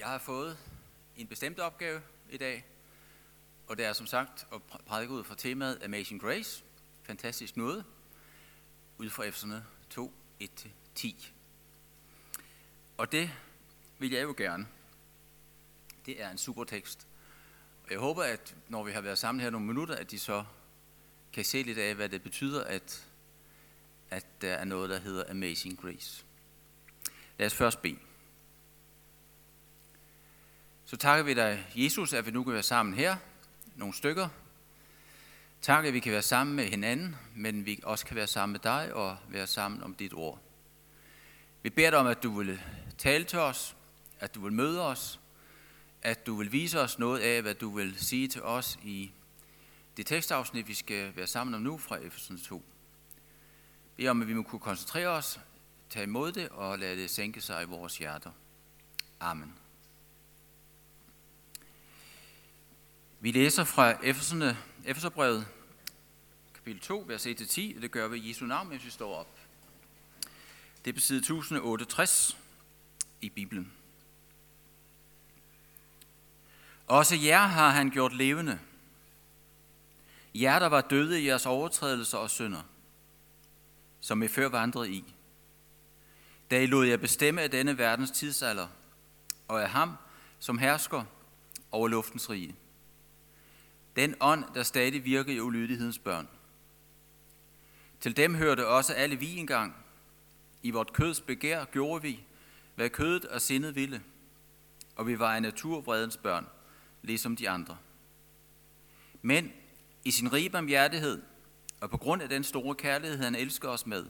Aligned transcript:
Jeg 0.00 0.08
har 0.08 0.18
fået 0.18 0.58
en 1.16 1.26
bestemt 1.26 1.58
opgave 1.58 2.02
i 2.30 2.36
dag, 2.36 2.64
og 3.66 3.76
det 3.76 3.84
er 3.84 3.92
som 3.92 4.06
sagt 4.06 4.46
at 4.54 4.62
prædike 4.62 5.12
ud 5.12 5.24
fra 5.24 5.34
temaet 5.34 5.82
Amazing 5.84 6.20
Grace, 6.20 6.64
fantastisk 7.02 7.56
noget, 7.56 7.84
ud 8.98 9.10
fra 9.10 9.24
Efeserne 9.24 9.64
2, 9.90 10.12
1-10. 10.42 11.26
Og 12.96 13.12
det 13.12 13.30
vil 13.98 14.10
jeg 14.10 14.22
jo 14.22 14.34
gerne. 14.36 14.66
Det 16.06 16.22
er 16.22 16.30
en 16.30 16.38
super 16.38 16.64
tekst. 16.64 17.06
Og 17.84 17.90
jeg 17.90 17.98
håber, 17.98 18.22
at 18.22 18.56
når 18.68 18.84
vi 18.84 18.92
har 18.92 19.00
været 19.00 19.18
sammen 19.18 19.42
her 19.42 19.50
nogle 19.50 19.66
minutter, 19.66 19.94
at 19.94 20.10
de 20.10 20.18
så 20.18 20.44
kan 21.32 21.44
se 21.44 21.62
lidt 21.62 21.78
af, 21.78 21.94
hvad 21.94 22.08
det 22.08 22.22
betyder, 22.22 22.64
at, 22.64 23.08
at 24.10 24.26
der 24.40 24.54
er 24.54 24.64
noget, 24.64 24.90
der 24.90 24.98
hedder 24.98 25.30
Amazing 25.30 25.80
Grace. 25.80 26.24
Lad 27.38 27.46
os 27.46 27.54
først 27.54 27.82
bede. 27.82 27.98
Så 30.90 30.96
takker 30.96 31.24
vi 31.24 31.34
dig, 31.34 31.66
Jesus, 31.74 32.12
at 32.12 32.26
vi 32.26 32.30
nu 32.30 32.44
kan 32.44 32.52
være 32.52 32.62
sammen 32.62 32.94
her, 32.94 33.16
nogle 33.76 33.94
stykker. 33.94 34.28
Tak, 35.62 35.84
at 35.84 35.92
vi 35.92 36.00
kan 36.00 36.12
være 36.12 36.22
sammen 36.22 36.56
med 36.56 36.64
hinanden, 36.64 37.16
men 37.36 37.66
vi 37.66 37.80
også 37.82 38.06
kan 38.06 38.16
være 38.16 38.26
sammen 38.26 38.52
med 38.52 38.60
dig 38.60 38.94
og 38.94 39.16
være 39.28 39.46
sammen 39.46 39.82
om 39.82 39.94
dit 39.94 40.14
ord. 40.14 40.38
Vi 41.62 41.70
beder 41.70 41.90
dig 41.90 41.98
om, 41.98 42.06
at 42.06 42.22
du 42.22 42.38
vil 42.38 42.62
tale 42.98 43.24
til 43.24 43.38
os, 43.38 43.76
at 44.20 44.34
du 44.34 44.40
vil 44.40 44.52
møde 44.52 44.86
os, 44.86 45.20
at 46.02 46.26
du 46.26 46.36
vil 46.36 46.52
vise 46.52 46.80
os 46.80 46.98
noget 46.98 47.20
af, 47.20 47.42
hvad 47.42 47.54
du 47.54 47.70
vil 47.76 47.94
sige 47.98 48.28
til 48.28 48.42
os 48.42 48.78
i 48.82 49.12
det 49.96 50.06
tekstafsnit, 50.06 50.68
vi 50.68 50.74
skal 50.74 51.16
være 51.16 51.26
sammen 51.26 51.54
om 51.54 51.60
nu 51.60 51.78
fra 51.78 51.96
Efesens 51.96 52.42
2. 52.42 52.64
Vi 53.96 54.08
om, 54.08 54.22
at 54.22 54.28
vi 54.28 54.34
må 54.34 54.42
kunne 54.42 54.60
koncentrere 54.60 55.08
os, 55.08 55.40
tage 55.90 56.04
imod 56.04 56.32
det 56.32 56.48
og 56.48 56.78
lade 56.78 56.96
det 56.96 57.10
sænke 57.10 57.40
sig 57.40 57.62
i 57.62 57.66
vores 57.66 57.98
hjerter. 57.98 58.30
Amen. 59.20 59.59
Vi 63.22 63.32
læser 63.32 63.64
fra 63.64 64.06
Efeserne, 64.06 64.58
Efeserbrevet, 64.84 65.46
kapitel 66.54 66.80
2, 66.80 67.04
vers 67.06 67.26
1-10, 67.26 67.76
og 67.76 67.82
det 67.82 67.90
gør 67.90 68.08
vi 68.08 68.18
i 68.18 68.28
Jesu 68.28 68.44
navn, 68.44 68.68
mens 68.68 68.84
vi 68.84 68.90
står 68.90 69.14
op. 69.14 69.38
Det 70.84 70.90
er 70.90 70.94
på 70.94 71.00
side 71.00 71.18
1068 71.18 72.36
i 73.20 73.28
Bibelen. 73.28 73.72
Også 76.86 77.16
jer 77.16 77.46
har 77.46 77.70
han 77.70 77.90
gjort 77.90 78.12
levende. 78.12 78.58
Jer, 80.34 80.58
der 80.58 80.66
var 80.66 80.80
døde 80.80 81.22
i 81.22 81.26
jeres 81.26 81.46
overtrædelser 81.46 82.18
og 82.18 82.30
synder, 82.30 82.62
som 84.00 84.22
I 84.22 84.28
før 84.28 84.48
vandrede 84.48 84.90
i. 84.90 85.14
Da 86.50 86.62
I 86.62 86.66
lod 86.66 86.86
jer 86.86 86.96
bestemme 86.96 87.42
af 87.42 87.50
denne 87.50 87.78
verdens 87.78 88.10
tidsalder, 88.10 88.68
og 89.48 89.62
af 89.62 89.70
ham, 89.70 89.96
som 90.38 90.58
hersker 90.58 91.04
over 91.70 91.88
luftens 91.88 92.30
rige. 92.30 92.56
Den 94.00 94.14
ånd, 94.20 94.44
der 94.54 94.62
stadig 94.62 95.04
virker 95.04 95.32
i 95.32 95.40
ulydighedens 95.40 95.98
børn. 95.98 96.28
Til 98.00 98.16
dem 98.16 98.34
hørte 98.34 98.66
også 98.66 98.92
alle 98.92 99.16
vi 99.16 99.36
engang. 99.36 99.74
I 100.62 100.70
vort 100.70 100.92
køds 100.92 101.20
begær 101.20 101.64
gjorde 101.64 102.02
vi, 102.02 102.24
hvad 102.74 102.90
kødet 102.90 103.24
og 103.24 103.40
sindet 103.40 103.74
ville, 103.74 104.02
og 104.96 105.06
vi 105.06 105.18
var 105.18 105.34
af 105.34 105.42
naturvredens 105.42 106.16
børn, 106.16 106.46
ligesom 107.02 107.36
de 107.36 107.50
andre. 107.50 107.76
Men 109.22 109.52
i 110.04 110.10
sin 110.10 110.32
rige 110.32 110.50
barmhjertighed, 110.50 111.22
og 111.80 111.90
på 111.90 111.96
grund 111.96 112.22
af 112.22 112.28
den 112.28 112.44
store 112.44 112.74
kærlighed, 112.74 113.18
han 113.18 113.34
elsker 113.34 113.68
os 113.68 113.86
med, 113.86 114.06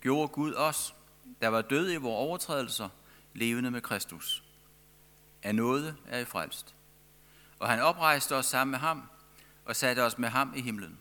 gjorde 0.00 0.28
Gud 0.28 0.54
os, 0.54 0.94
der 1.40 1.48
var 1.48 1.62
døde 1.62 1.94
i 1.94 1.96
vores 1.96 2.28
overtrædelser, 2.28 2.88
levende 3.34 3.70
med 3.70 3.80
Kristus. 3.80 4.44
Af 5.42 5.54
noget 5.54 5.96
er 6.06 6.18
I 6.18 6.24
frelst. 6.24 6.74
Og 7.58 7.68
han 7.68 7.80
oprejste 7.80 8.36
os 8.36 8.46
sammen 8.46 8.70
med 8.70 8.78
ham 8.78 9.08
og 9.64 9.76
satte 9.76 10.00
os 10.00 10.18
med 10.18 10.28
ham 10.28 10.52
i 10.56 10.60
himlen. 10.60 10.98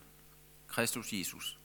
Kristus 0.68 1.14
Jesus. 1.14 1.60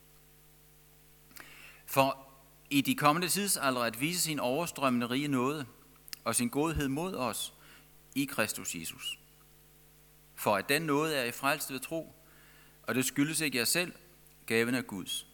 For 1.87 2.29
i 2.71 2.81
de 2.81 2.95
kommende 2.95 3.29
tidsalder 3.29 3.81
at 3.81 4.01
vise 4.01 4.21
sin 4.21 4.41
overstrømmende 4.41 5.11
rige 5.11 5.29
nåde 5.29 5.67
og 6.25 6.35
sin 6.35 6.49
godhed 6.49 6.89
mod 6.89 7.15
os 7.15 7.55
i 8.15 8.25
Kristus 8.25 8.75
Jesus. 8.75 9.19
For 10.35 10.57
at 10.57 10.69
den 10.69 10.83
nåde 10.83 11.17
er 11.17 11.25
i 11.25 11.33
frelst 11.33 11.73
ved 11.73 11.81
tro, 11.81 12.15
og 12.83 12.95
det 12.95 13.05
skyldes 13.05 13.41
ikke 13.41 13.59
jer 13.59 13.65
selv, 13.65 13.93
gaven 14.47 14.75
af 14.75 14.87
Guds. 14.87 15.27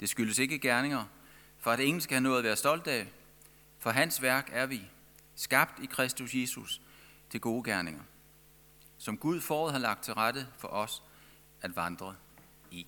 Det 0.00 0.08
skyldes 0.08 0.38
ikke 0.38 0.58
gerninger, 0.58 1.04
for 1.58 1.70
at 1.70 1.80
ingen 1.80 2.00
skal 2.00 2.14
have 2.14 2.22
noget 2.22 2.38
at 2.38 2.44
være 2.44 2.56
stolt 2.56 2.86
af, 2.86 3.06
for 3.78 3.90
hans 3.90 4.22
værk 4.22 4.48
er 4.52 4.66
vi, 4.66 4.82
skabt 5.34 5.82
i 5.82 5.86
Kristus 5.86 6.34
Jesus 6.34 6.80
til 7.30 7.40
gode 7.40 7.64
gerninger 7.64 8.02
som 8.98 9.18
Gud 9.18 9.40
forud 9.40 9.72
har 9.72 9.78
lagt 9.78 10.04
til 10.04 10.14
rette 10.14 10.48
for 10.58 10.68
os 10.68 11.02
at 11.60 11.76
vandre 11.76 12.16
i. 12.70 12.86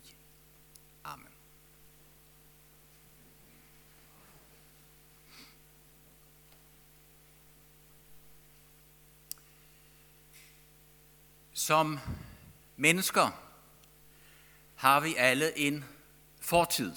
Amen. 1.05 1.27
Som 11.53 11.99
mennesker 12.77 13.31
har 14.75 15.01
vi 15.01 15.15
alle 15.15 15.59
en 15.59 15.85
fortid. 16.41 16.93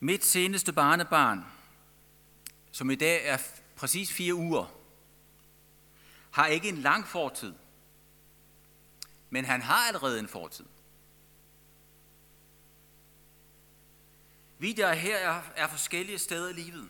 Mit 0.00 0.24
seneste 0.24 0.72
barnebarn, 0.72 1.44
som 2.70 2.90
i 2.90 2.94
dag 2.94 3.26
er 3.26 3.38
præcis 3.76 4.12
fire 4.12 4.34
uger, 4.34 4.79
har 6.30 6.46
ikke 6.46 6.68
en 6.68 6.78
lang 6.78 7.06
fortid, 7.06 7.54
men 9.30 9.44
han 9.44 9.62
har 9.62 9.86
allerede 9.86 10.18
en 10.18 10.28
fortid. 10.28 10.66
Vi 14.58 14.72
der 14.72 14.92
her 14.92 15.16
er, 15.16 15.42
er 15.56 15.68
forskellige 15.68 16.18
steder 16.18 16.48
i 16.48 16.52
livet. 16.52 16.88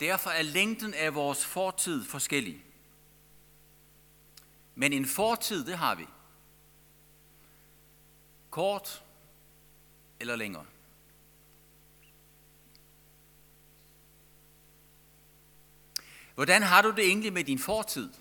Derfor 0.00 0.30
er 0.30 0.42
længden 0.42 0.94
af 0.94 1.14
vores 1.14 1.44
fortid 1.44 2.04
forskellig. 2.04 2.64
Men 4.74 4.92
en 4.92 5.06
fortid, 5.06 5.64
det 5.64 5.78
har 5.78 5.94
vi. 5.94 6.06
Kort 8.50 9.04
eller 10.20 10.36
længere. 10.36 10.66
Hvordan 16.34 16.62
har 16.62 16.82
du 16.82 16.90
det 16.90 17.06
egentlig 17.06 17.32
med 17.32 17.44
din 17.44 17.58
fortid? 17.58 18.12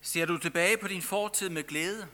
Ser 0.00 0.26
du 0.26 0.38
tilbage 0.38 0.76
på 0.76 0.88
din 0.88 1.02
fortid 1.02 1.48
med 1.48 1.66
glæde? 1.66 2.08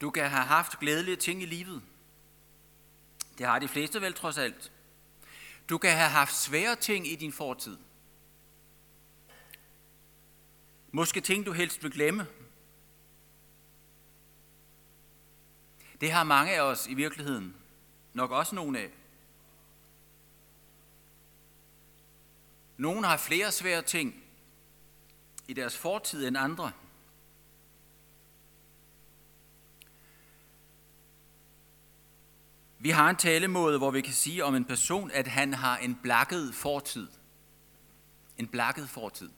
Du 0.00 0.10
kan 0.10 0.30
have 0.30 0.44
haft 0.44 0.78
glædelige 0.78 1.16
ting 1.16 1.42
i 1.42 1.46
livet. 1.46 1.82
Det 3.38 3.46
har 3.46 3.58
de 3.58 3.68
fleste 3.68 4.00
vel 4.00 4.14
trods 4.14 4.38
alt. 4.38 4.72
Du 5.68 5.78
kan 5.78 5.90
have 5.90 6.10
haft 6.10 6.34
svære 6.34 6.76
ting 6.76 7.06
i 7.06 7.16
din 7.16 7.32
fortid. 7.32 7.76
Måske 10.92 11.20
ting, 11.20 11.46
du 11.46 11.52
helst 11.52 11.82
vil 11.82 11.92
glemme. 11.92 12.26
Det 16.00 16.12
har 16.12 16.24
mange 16.24 16.54
af 16.54 16.60
os 16.60 16.86
i 16.86 16.94
virkeligheden 16.94 17.63
nok 18.14 18.30
også 18.30 18.54
nogle 18.54 18.78
af. 18.78 18.90
Nogle 22.76 23.06
har 23.06 23.16
flere 23.16 23.52
svære 23.52 23.82
ting 23.82 24.24
i 25.48 25.52
deres 25.52 25.76
fortid 25.76 26.28
end 26.28 26.36
andre. 26.38 26.72
Vi 32.78 32.90
har 32.90 33.10
en 33.10 33.16
talemåde, 33.16 33.78
hvor 33.78 33.90
vi 33.90 34.00
kan 34.00 34.12
sige 34.12 34.44
om 34.44 34.54
en 34.54 34.64
person, 34.64 35.10
at 35.10 35.26
han 35.26 35.54
har 35.54 35.76
en 35.76 35.94
blakket 36.02 36.54
fortid. 36.54 37.08
En 38.38 38.48
blakket 38.48 38.88
fortid. 38.88 39.30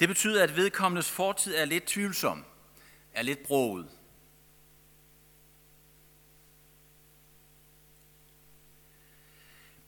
Det 0.00 0.08
betyder, 0.08 0.42
at 0.42 0.56
vedkommendes 0.56 1.10
fortid 1.10 1.54
er 1.54 1.64
lidt 1.64 1.84
tvivlsom, 1.84 2.44
er 3.12 3.22
lidt 3.22 3.42
broget. 3.42 3.97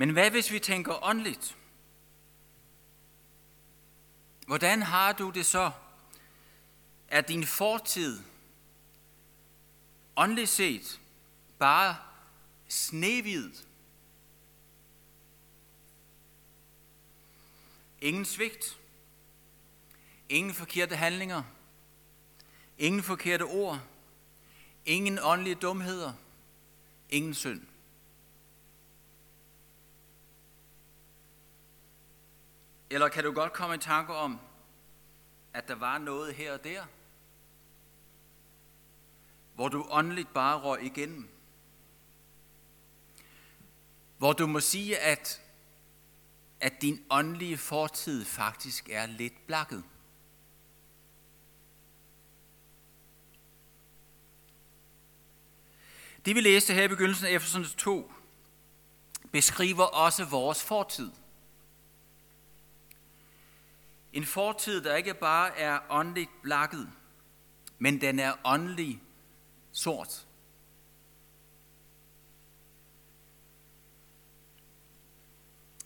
Men 0.00 0.10
hvad 0.10 0.30
hvis 0.30 0.52
vi 0.52 0.58
tænker 0.58 1.04
åndeligt? 1.04 1.56
Hvordan 4.46 4.82
har 4.82 5.12
du 5.12 5.30
det 5.30 5.46
så? 5.46 5.70
Er 7.08 7.20
din 7.20 7.46
fortid 7.46 8.20
åndeligt 10.16 10.50
set 10.50 11.00
bare 11.58 11.96
snehvid? 12.68 13.50
Ingen 18.00 18.24
svigt, 18.24 18.78
ingen 20.28 20.54
forkerte 20.54 20.96
handlinger, 20.96 21.42
Ingen 22.78 23.02
forkerte 23.02 23.42
ord. 23.42 23.80
Ingen 24.84 25.18
åndelige 25.22 25.54
dumheder. 25.54 26.12
Ingen 27.10 27.34
synd. 27.34 27.69
Eller 32.90 33.08
kan 33.08 33.24
du 33.24 33.32
godt 33.32 33.52
komme 33.52 33.74
i 33.74 33.78
tanke 33.78 34.14
om, 34.14 34.40
at 35.52 35.68
der 35.68 35.74
var 35.74 35.98
noget 35.98 36.34
her 36.34 36.52
og 36.52 36.64
der, 36.64 36.84
hvor 39.54 39.68
du 39.68 39.86
åndeligt 39.90 40.34
bare 40.34 40.60
røg 40.60 40.82
igennem? 40.82 41.28
Hvor 44.18 44.32
du 44.32 44.46
må 44.46 44.60
sige, 44.60 44.98
at, 44.98 45.42
at 46.60 46.82
din 46.82 47.04
åndelige 47.10 47.58
fortid 47.58 48.24
faktisk 48.24 48.88
er 48.88 49.06
lidt 49.06 49.46
blakket. 49.46 49.84
Det 56.24 56.36
vi 56.36 56.40
læste 56.40 56.74
her 56.74 56.82
i 56.82 56.88
begyndelsen 56.88 57.26
af 57.26 57.30
Efesens 57.30 57.74
2, 57.74 58.12
beskriver 59.32 59.84
også 59.84 60.24
vores 60.24 60.64
fortid. 60.64 61.10
En 64.12 64.24
fortid, 64.24 64.82
der 64.82 64.96
ikke 64.96 65.14
bare 65.14 65.58
er 65.58 65.78
åndeligt 65.90 66.30
blakket, 66.42 66.90
men 67.78 68.00
den 68.00 68.18
er 68.18 68.32
åndelig 68.44 69.02
sort. 69.72 70.26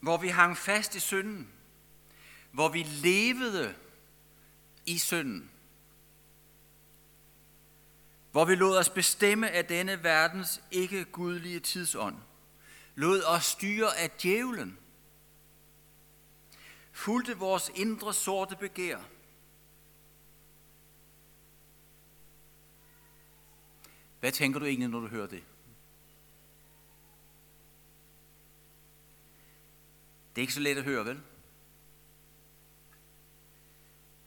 Hvor 0.00 0.16
vi 0.16 0.28
hang 0.28 0.56
fast 0.56 0.94
i 0.94 1.00
synden. 1.00 1.48
Hvor 2.52 2.68
vi 2.68 2.82
levede 2.82 3.74
i 4.86 4.98
synden. 4.98 5.50
Hvor 8.32 8.44
vi 8.44 8.54
lod 8.54 8.76
os 8.76 8.90
bestemme 8.90 9.50
af 9.50 9.64
denne 9.64 10.02
verdens 10.02 10.62
ikke 10.70 11.04
gudlige 11.04 11.60
tidsånd. 11.60 12.16
Lod 12.94 13.22
os 13.22 13.44
styre 13.44 13.96
af 13.96 14.10
djævlen 14.10 14.78
fulgte 16.94 17.38
vores 17.38 17.70
indre 17.74 18.14
sorte 18.14 18.56
begær. 18.56 18.98
Hvad 24.20 24.32
tænker 24.32 24.60
du 24.60 24.66
egentlig, 24.66 24.88
når 24.88 25.00
du 25.00 25.06
hører 25.06 25.26
det? 25.26 25.44
Det 30.30 30.40
er 30.40 30.42
ikke 30.42 30.52
så 30.52 30.60
let 30.60 30.78
at 30.78 30.84
høre, 30.84 31.04
vel? 31.04 31.22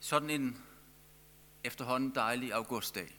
Sådan 0.00 0.30
en 0.30 0.64
efterhånden 1.64 2.14
dejlig 2.14 2.52
augustdag. 2.52 3.18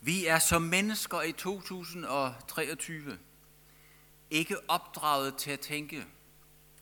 Vi 0.00 0.26
er 0.26 0.38
som 0.38 0.62
mennesker 0.62 1.22
i 1.22 1.32
2023 1.32 3.18
ikke 4.30 4.70
opdraget 4.70 5.36
til 5.36 5.50
at 5.50 5.60
tænke 5.60 6.06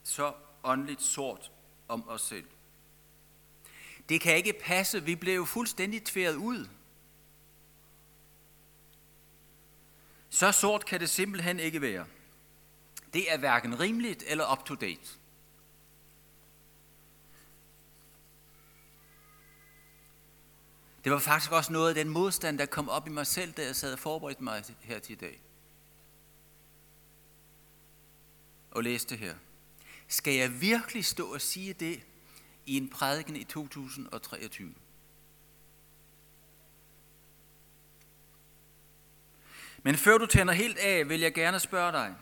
så 0.02 0.32
åndeligt 0.64 1.02
sort 1.02 1.50
om 1.88 2.08
os 2.08 2.22
selv. 2.22 2.46
Det 4.08 4.20
kan 4.20 4.36
ikke 4.36 4.52
passe, 4.52 5.04
vi 5.04 5.14
blev 5.14 5.46
fuldstændig 5.46 6.04
tværet 6.04 6.34
ud. 6.34 6.68
Så 10.30 10.52
sort 10.52 10.86
kan 10.86 11.00
det 11.00 11.10
simpelthen 11.10 11.60
ikke 11.60 11.80
være. 11.80 12.06
Det 13.12 13.32
er 13.32 13.38
hverken 13.38 13.80
rimeligt 13.80 14.24
eller 14.26 14.52
up 14.52 14.64
to 14.64 14.74
date. 14.74 15.18
Det 21.04 21.12
var 21.12 21.18
faktisk 21.18 21.52
også 21.52 21.72
noget 21.72 21.88
af 21.88 21.94
den 21.94 22.08
modstand, 22.08 22.58
der 22.58 22.66
kom 22.66 22.88
op 22.88 23.06
i 23.06 23.10
mig 23.10 23.26
selv, 23.26 23.52
da 23.52 23.64
jeg 23.64 23.76
sad 23.76 23.92
og 23.92 23.98
forberedte 23.98 24.44
mig 24.44 24.64
her 24.80 24.98
til 24.98 25.12
i 25.12 25.16
dag. 25.16 25.40
Og 28.72 28.82
læse 28.82 29.08
det 29.08 29.18
her. 29.18 29.34
Skal 30.08 30.34
jeg 30.34 30.60
virkelig 30.60 31.04
stå 31.04 31.32
og 31.34 31.40
sige 31.40 31.72
det 31.72 32.02
i 32.66 32.76
en 32.76 32.88
prædiken 32.88 33.36
i 33.36 33.44
2023? 33.44 34.74
Men 39.82 39.96
før 39.96 40.18
du 40.18 40.26
tænder 40.26 40.54
helt 40.54 40.78
af, 40.78 41.08
vil 41.08 41.20
jeg 41.20 41.34
gerne 41.34 41.60
spørge 41.60 41.92
dig, 41.92 42.14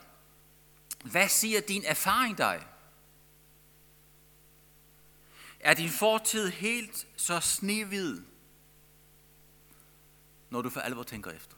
hvad 1.03 1.29
siger 1.29 1.61
din 1.61 1.83
erfaring 1.85 2.37
dig? 2.37 2.67
Er 5.59 5.73
din 5.73 5.89
fortid 5.89 6.49
helt 6.49 7.07
så 7.15 7.39
snehvid, 7.39 8.21
når 10.49 10.61
du 10.61 10.69
for 10.69 10.79
alvor 10.79 11.03
tænker 11.03 11.31
efter? 11.31 11.55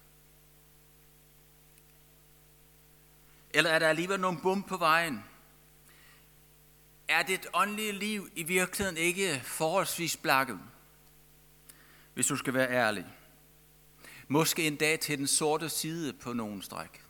Eller 3.53 3.69
er 3.69 3.79
der 3.79 3.89
alligevel 3.89 4.19
nogle 4.19 4.39
bum 4.41 4.63
på 4.63 4.77
vejen? 4.77 5.23
Er 7.07 7.23
dit 7.23 7.47
åndelige 7.53 7.91
liv 7.91 8.29
i 8.35 8.43
virkeligheden 8.43 8.97
ikke 8.97 9.41
forholdsvis 9.43 10.17
blakket? 10.17 10.59
Hvis 12.13 12.27
du 12.27 12.35
skal 12.35 12.53
være 12.53 12.69
ærlig. 12.69 13.05
Måske 14.27 14.67
en 14.67 14.75
dag 14.75 14.99
til 14.99 15.17
den 15.17 15.27
sorte 15.27 15.69
side 15.69 16.13
på 16.13 16.33
nogen 16.33 16.61
stræk. 16.61 17.03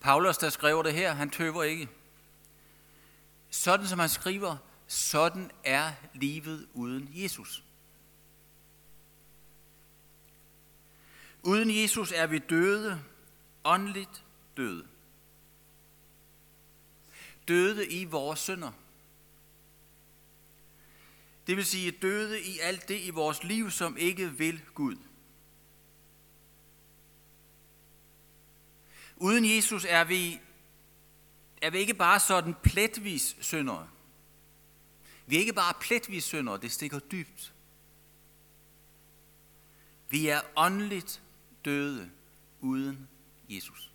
Paulus, 0.00 0.38
der 0.38 0.50
skriver 0.50 0.82
det 0.82 0.94
her, 0.94 1.12
han 1.12 1.30
tøver 1.30 1.62
ikke. 1.62 1.88
Sådan 3.50 3.86
som 3.86 3.98
han 3.98 4.08
skriver, 4.08 4.56
sådan 4.86 5.50
er 5.64 5.92
livet 6.14 6.68
uden 6.74 7.10
Jesus. 7.12 7.64
Uden 11.48 11.82
Jesus 11.82 12.12
er 12.12 12.26
vi 12.26 12.38
døde, 12.38 13.04
åndeligt 13.64 14.24
døde. 14.56 14.86
Døde 17.48 17.88
i 17.88 18.04
vores 18.04 18.38
synder. 18.38 18.72
Det 21.46 21.56
vil 21.56 21.64
sige 21.64 21.90
døde 21.90 22.42
i 22.42 22.58
alt 22.58 22.88
det 22.88 23.00
i 23.00 23.10
vores 23.10 23.44
liv, 23.44 23.70
som 23.70 23.96
ikke 23.96 24.32
vil 24.32 24.62
Gud. 24.74 24.96
Uden 29.16 29.56
Jesus 29.56 29.86
er 29.88 30.04
vi, 30.04 30.40
er 31.62 31.70
vi 31.70 31.78
ikke 31.78 31.94
bare 31.94 32.20
sådan 32.20 32.54
pletvis 32.62 33.36
syndere. 33.40 33.88
Vi 35.26 35.36
er 35.36 35.40
ikke 35.40 35.52
bare 35.52 35.74
pletvis 35.80 36.24
syndere, 36.24 36.60
det 36.60 36.72
stikker 36.72 36.98
dybt. 36.98 37.54
Vi 40.08 40.28
er 40.28 40.40
åndeligt 40.56 41.22
døde 41.68 42.10
uden 42.60 43.08
Jesus. 43.48 43.92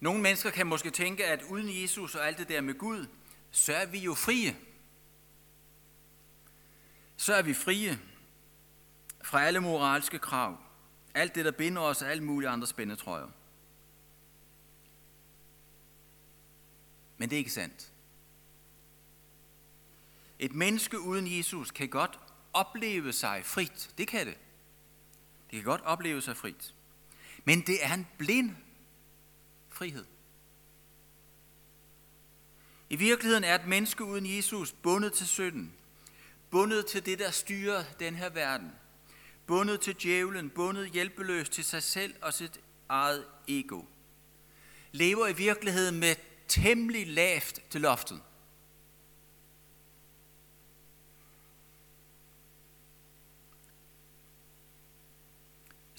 Nogle 0.00 0.22
mennesker 0.22 0.50
kan 0.50 0.66
måske 0.66 0.90
tænke, 0.90 1.26
at 1.26 1.42
uden 1.42 1.82
Jesus 1.82 2.14
og 2.14 2.26
alt 2.26 2.38
det 2.38 2.48
der 2.48 2.60
med 2.60 2.74
Gud, 2.74 3.06
så 3.50 3.74
er 3.74 3.86
vi 3.86 3.98
jo 3.98 4.14
frie. 4.14 4.56
Så 7.16 7.34
er 7.34 7.42
vi 7.42 7.54
frie 7.54 7.98
fra 9.24 9.42
alle 9.42 9.60
moralske 9.60 10.18
krav. 10.18 10.58
Alt 11.14 11.34
det, 11.34 11.44
der 11.44 11.50
binder 11.50 11.82
os 11.82 12.02
og 12.02 12.10
alle 12.10 12.24
mulige 12.24 12.48
andre 12.48 12.66
spændetrøjer. 12.66 13.28
Men 17.16 17.30
det 17.30 17.36
er 17.36 17.38
ikke 17.38 17.52
sandt. 17.52 17.92
Et 20.38 20.54
menneske 20.54 21.00
uden 21.00 21.36
Jesus 21.38 21.70
kan 21.70 21.88
godt 21.88 22.18
opleve 22.52 23.12
sig 23.12 23.44
frit. 23.44 23.90
Det 23.98 24.08
kan 24.08 24.26
det. 24.26 24.36
Det 25.50 25.56
kan 25.56 25.64
godt 25.64 25.80
opleve 25.80 26.22
sig 26.22 26.36
frit. 26.36 26.74
Men 27.44 27.60
det 27.60 27.84
er 27.84 27.94
en 27.94 28.06
blind 28.18 28.50
frihed. 29.68 30.04
I 32.90 32.96
virkeligheden 32.96 33.44
er 33.44 33.54
et 33.54 33.66
menneske 33.66 34.04
uden 34.04 34.36
Jesus 34.36 34.72
bundet 34.72 35.12
til 35.12 35.26
synden. 35.26 35.72
Bundet 36.50 36.86
til 36.86 37.06
det, 37.06 37.18
der 37.18 37.30
styrer 37.30 37.84
den 37.98 38.14
her 38.14 38.28
verden. 38.28 38.72
Bundet 39.46 39.80
til 39.80 39.96
djævlen, 40.02 40.50
bundet 40.50 40.90
hjælpeløst 40.90 41.52
til 41.52 41.64
sig 41.64 41.82
selv 41.82 42.14
og 42.22 42.34
sit 42.34 42.60
eget 42.88 43.24
ego. 43.48 43.82
Lever 44.92 45.26
i 45.26 45.32
virkeligheden 45.32 46.00
med 46.00 46.14
temmelig 46.48 47.06
lavt 47.06 47.60
til 47.70 47.80
loftet. 47.80 48.22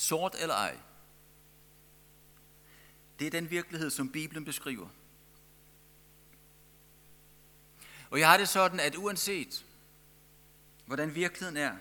Sort 0.07 0.35
eller 0.39 0.55
ej. 0.55 0.77
Det 3.19 3.27
er 3.27 3.31
den 3.31 3.49
virkelighed, 3.49 3.89
som 3.89 4.11
Bibelen 4.11 4.45
beskriver. 4.45 4.87
Og 8.09 8.19
jeg 8.19 8.29
har 8.29 8.37
det 8.37 8.49
sådan, 8.49 8.79
at 8.79 8.95
uanset 8.95 9.65
hvordan 10.85 11.15
virkeligheden 11.15 11.57
er, 11.57 11.75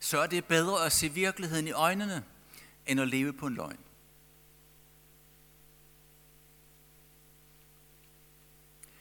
så 0.00 0.18
er 0.18 0.26
det 0.26 0.44
bedre 0.44 0.86
at 0.86 0.92
se 0.92 1.08
virkeligheden 1.08 1.68
i 1.68 1.72
øjnene, 1.72 2.24
end 2.86 3.00
at 3.00 3.08
leve 3.08 3.32
på 3.32 3.46
en 3.46 3.54
løgn. 3.54 3.78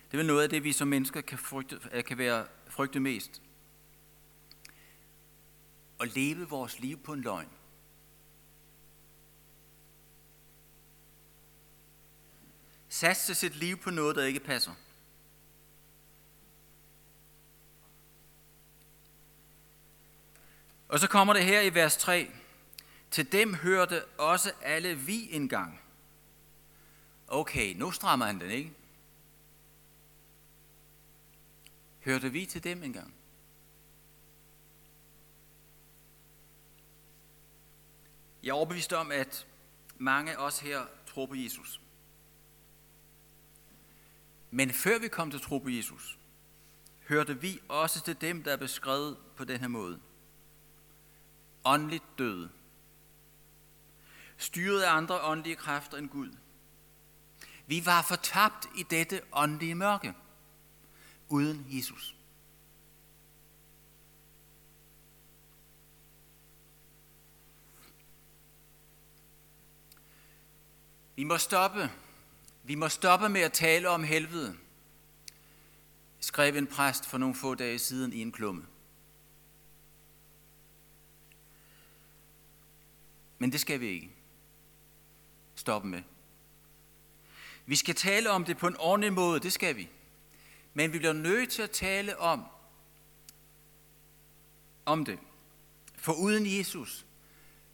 Det 0.06 0.14
er 0.14 0.18
vel 0.18 0.28
noget 0.28 0.44
af 0.44 0.50
det, 0.50 0.64
vi 0.64 0.74
som 0.74 0.88
mennesker 0.88 1.22
kan, 1.22 1.38
frygte, 1.38 1.80
øh, 1.92 2.04
kan 2.04 2.18
være 2.18 2.48
frygte 2.68 3.00
mest. 3.00 3.42
At 6.00 6.16
leve 6.16 6.50
vores 6.50 6.80
liv 6.80 6.98
på 7.04 7.14
en 7.14 7.22
løgn. 7.22 7.50
Satse 13.00 13.36
sit 13.36 13.56
liv 13.56 13.78
på 13.78 13.90
noget, 13.90 14.16
der 14.16 14.24
ikke 14.24 14.40
passer. 14.40 14.72
Og 20.90 21.00
så 21.00 21.08
kommer 21.08 21.34
det 21.34 21.46
her 21.46 21.62
i 21.62 21.74
vers 21.74 21.98
3. 21.98 22.32
Til 23.12 23.32
dem 23.32 23.54
hørte 23.54 24.06
også 24.06 24.52
alle 24.62 24.96
vi 24.96 25.32
engang. 25.32 25.82
Okay, 27.28 27.74
nu 27.74 27.92
strammer 27.92 28.26
han 28.26 28.40
den, 28.40 28.52
ikke? 28.52 28.74
Hørte 32.00 32.32
vi 32.32 32.46
til 32.46 32.64
dem 32.64 32.84
engang? 32.84 33.14
Jeg 38.44 38.50
er 38.50 38.54
overbevist 38.54 38.94
om, 38.94 39.12
at 39.12 39.48
mange 39.98 40.32
af 40.32 40.38
os 40.38 40.60
her 40.60 40.86
tror 41.08 41.26
på 41.26 41.36
Jesus. 41.36 41.82
Men 44.52 44.72
før 44.72 45.00
vi 45.00 45.08
kom 45.08 45.32
til 45.32 45.42
tro 45.42 45.58
på 45.58 45.70
Jesus, 45.70 46.18
hørte 47.08 47.42
vi 47.42 47.60
også 47.68 48.02
til 48.02 48.22
dem, 48.22 48.44
der 48.44 48.52
er 48.52 48.58
beskrevet 48.58 49.18
på 49.36 49.44
den 49.44 49.60
her 49.60 49.68
måde. 49.68 50.00
Åndeligt 51.66 52.04
døde. 52.18 52.50
Styret 54.38 54.82
af 54.82 54.94
andre 54.94 55.22
åndelige 55.22 55.56
kræfter 55.56 55.98
end 55.98 56.10
Gud. 56.10 56.32
Vi 57.68 57.86
var 57.86 58.02
fortabt 58.02 58.70
i 58.78 58.84
dette 58.84 59.22
åndelige 59.34 59.76
mørke 59.76 60.14
uden 61.30 61.66
Jesus. 61.70 62.16
Vi 71.16 71.24
må 71.24 71.38
stoppe. 71.38 71.92
Vi 72.70 72.76
må 72.76 72.90
stoppe 72.90 73.30
med 73.30 73.42
at 73.42 73.54
tale 73.54 73.90
om 73.90 74.04
helvede, 74.04 74.58
skrev 76.20 76.56
en 76.56 76.68
præst 76.68 77.06
for 77.06 77.18
nogle 77.18 77.36
få 77.36 77.56
dage 77.56 77.80
siden 77.80 78.14
i 78.14 78.22
en 78.22 78.32
klumme. 78.32 78.66
Men 83.40 83.52
det 83.52 83.60
skal 83.60 83.80
vi 83.80 83.88
ikke 83.88 84.12
stoppe 85.56 85.88
med. 85.88 86.02
Vi 87.66 87.76
skal 87.76 87.96
tale 87.96 88.30
om 88.30 88.46
det 88.46 88.58
på 88.58 88.68
en 88.68 88.78
ordentlig 88.80 89.14
måde, 89.14 89.40
det 89.40 89.54
skal 89.54 89.76
vi. 89.76 89.90
Men 90.74 90.94
vi 90.94 90.98
bliver 90.98 91.14
nødt 91.14 91.50
til 91.50 91.62
at 91.62 91.72
tale 91.72 92.20
om, 92.20 92.44
om 94.86 95.06
det. 95.06 95.20
For 95.96 96.14
uden 96.14 96.58
Jesus, 96.58 97.06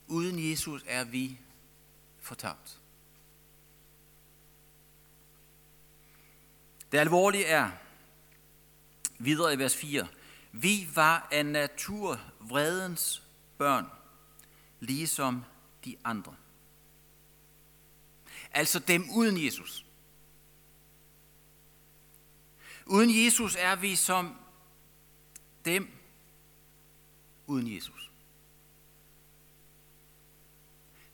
uden 0.08 0.50
Jesus 0.50 0.84
er 0.88 1.04
vi 1.04 1.40
fortabt. 2.20 2.80
Det 6.96 7.00
alvorlige 7.00 7.46
er, 7.46 7.72
videre 9.20 9.54
i 9.54 9.58
vers 9.58 9.76
4, 9.76 10.08
vi 10.52 10.90
var 10.96 11.28
af 11.32 11.46
natur 11.46 12.20
vredens 12.40 13.24
børn, 13.58 13.86
ligesom 14.80 15.44
de 15.86 15.98
andre. 16.04 16.36
Altså 18.52 18.80
dem 18.80 19.10
uden 19.10 19.46
Jesus. 19.46 19.86
Uden 22.86 23.26
Jesus 23.26 23.56
er 23.60 23.76
vi 23.76 23.96
som 23.96 24.36
dem 25.66 25.92
uden 27.48 27.76
Jesus. 27.76 28.12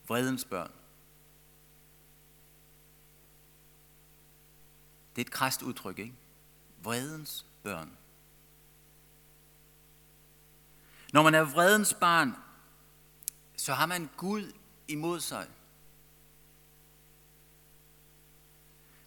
Vredens 0.06 0.44
børn. 0.44 0.70
Det 5.16 5.22
er 5.22 5.26
et 5.26 5.32
kræst 5.32 5.62
udtryk, 5.62 5.98
ikke? 5.98 6.14
Vredens 6.82 7.46
børn. 7.62 7.96
Når 11.12 11.22
man 11.22 11.34
er 11.34 11.42
vredens 11.42 11.94
barn, 11.94 12.34
så 13.56 13.74
har 13.74 13.86
man 13.86 14.10
Gud 14.16 14.52
imod 14.88 15.20
sig. 15.20 15.48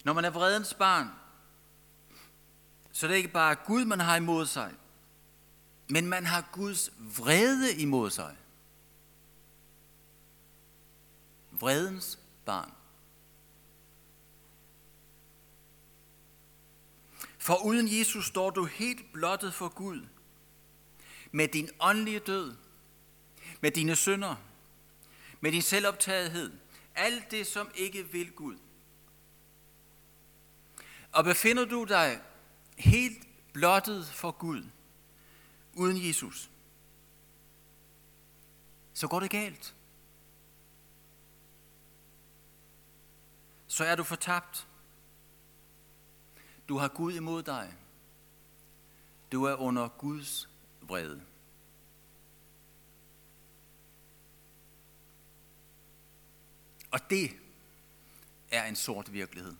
Når 0.03 0.13
man 0.13 0.25
er 0.25 0.29
vredens 0.29 0.73
barn, 0.73 1.09
så 2.91 3.07
det 3.07 3.13
er 3.13 3.17
ikke 3.17 3.29
bare 3.29 3.55
Gud, 3.55 3.85
man 3.85 3.99
har 3.99 4.15
imod 4.15 4.45
sig, 4.45 4.73
men 5.89 6.07
man 6.07 6.25
har 6.25 6.49
Guds 6.51 6.89
vrede 6.99 7.75
imod 7.75 8.09
sig. 8.09 8.37
Vredens 11.51 12.19
barn. 12.45 12.73
For 17.45 17.65
uden 17.65 17.97
Jesus 17.97 18.25
står 18.25 18.49
du 18.49 18.65
helt 18.65 19.13
blottet 19.13 19.53
for 19.53 19.69
Gud. 19.69 20.05
Med 21.31 21.47
din 21.47 21.69
åndelige 21.79 22.19
død, 22.19 22.55
med 23.61 23.71
dine 23.71 23.95
synder, 23.95 24.35
med 25.41 25.51
din 25.51 25.61
selvoptagethed, 25.61 26.51
alt 26.95 27.31
det, 27.31 27.47
som 27.47 27.71
ikke 27.75 28.11
vil 28.11 28.31
Gud. 28.31 28.57
Og 31.11 31.23
befinder 31.23 31.65
du 31.65 31.83
dig 31.83 32.21
helt 32.77 33.27
blottet 33.53 34.07
for 34.07 34.31
Gud, 34.31 34.63
uden 35.73 36.07
Jesus, 36.07 36.49
så 38.93 39.07
går 39.07 39.19
det 39.19 39.29
galt. 39.29 39.75
Så 43.67 43.83
er 43.83 43.95
du 43.95 44.03
fortabt. 44.03 44.67
Du 46.69 46.77
har 46.77 46.87
Gud 46.87 47.13
imod 47.13 47.43
dig. 47.43 47.73
Du 49.31 49.43
er 49.43 49.55
under 49.55 49.87
Guds 49.87 50.49
vrede. 50.81 51.25
Og 56.91 57.09
det 57.09 57.31
er 58.51 58.65
en 58.65 58.75
sort 58.75 59.13
virkelighed. 59.13 59.55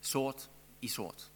Sort 0.00 0.50
i 0.82 0.88
sort. 0.88 1.30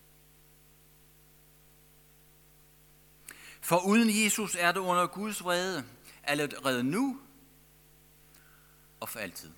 For 3.61 3.87
uden 3.87 4.25
Jesus 4.25 4.55
er 4.55 4.73
du 4.73 4.81
under 4.81 5.07
Guds 5.07 5.45
vrede, 5.45 5.85
allerede 6.23 6.85
nu 6.85 7.21
og 9.01 9.09
for 9.09 9.19
altid. 9.19 9.53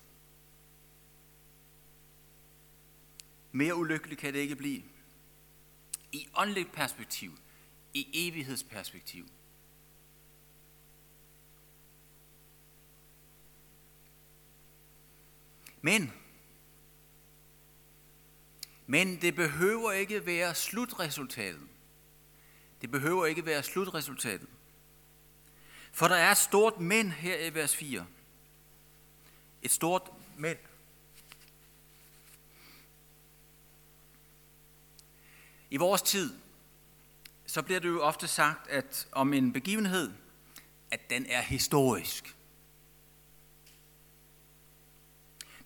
Mere 3.57 3.75
ulykkeligt 3.75 4.21
kan 4.21 4.33
det 4.33 4.39
ikke 4.39 4.55
blive. 4.55 4.83
I 6.11 6.27
åndeligt 6.35 6.71
perspektiv, 6.71 7.39
i 7.93 8.07
evighedsperspektiv. 8.13 9.27
Men 15.81 16.13
men 18.85 19.21
det 19.21 19.35
behøver 19.35 19.91
ikke 19.91 20.25
være 20.25 20.55
slutresultatet. 20.55 21.67
Det 22.81 22.91
behøver 22.91 23.25
ikke 23.25 23.45
være 23.45 23.63
slutresultatet. 23.63 24.49
For 25.91 26.07
der 26.07 26.15
er 26.15 26.31
et 26.31 26.37
stort 26.37 26.79
men 26.79 27.11
her 27.11 27.45
i 27.45 27.53
vers 27.53 27.75
4. 27.75 28.05
Et 29.61 29.71
stort 29.71 30.11
men. 30.37 30.55
I 35.69 35.77
vores 35.77 36.01
tid, 36.01 36.33
så 37.45 37.61
bliver 37.61 37.79
det 37.79 37.87
jo 37.87 38.01
ofte 38.01 38.27
sagt, 38.27 38.67
at 38.67 39.07
om 39.11 39.33
en 39.33 39.53
begivenhed, 39.53 40.13
at 40.91 41.09
den 41.09 41.25
er 41.25 41.41
historisk. 41.41 42.35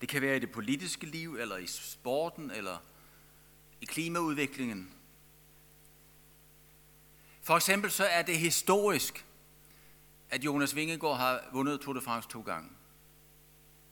Det 0.01 0.09
kan 0.09 0.21
være 0.21 0.35
i 0.35 0.39
det 0.39 0.51
politiske 0.51 1.05
liv, 1.05 1.35
eller 1.35 1.57
i 1.57 1.67
sporten, 1.67 2.51
eller 2.51 2.77
i 3.81 3.85
klimaudviklingen. 3.85 4.93
For 7.41 7.55
eksempel 7.55 7.91
så 7.91 8.05
er 8.05 8.21
det 8.21 8.37
historisk, 8.37 9.25
at 10.29 10.43
Jonas 10.43 10.75
Vingegaard 10.75 11.17
har 11.17 11.49
vundet 11.53 11.81
Tour 11.81 11.93
de 11.93 12.01
France 12.01 12.29
to 12.29 12.41
gange. 12.41 12.69